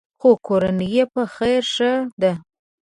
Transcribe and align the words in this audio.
خو 0.19 0.29
کورنۍ 0.47 0.87
یې 0.95 1.03
په 1.13 1.21
خیر 1.35 1.63
ښه 1.73 1.91
ده. 2.21 2.31